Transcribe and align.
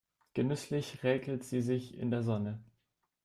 Genüsslich 0.33 1.03
räkelt 1.03 1.43
sie 1.43 1.61
sich 1.61 1.95
in 1.95 2.09
der 2.09 2.23
Sonne. 2.23 2.63